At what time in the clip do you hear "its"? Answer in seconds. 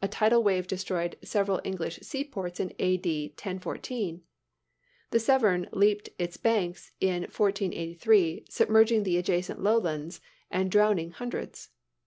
6.18-6.38